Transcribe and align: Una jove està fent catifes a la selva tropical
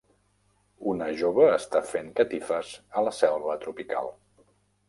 Una 0.93 1.09
jove 1.19 1.45
està 1.57 1.83
fent 1.91 2.11
catifes 2.21 2.73
a 3.03 3.07
la 3.09 3.15
selva 3.21 3.59
tropical 3.67 4.11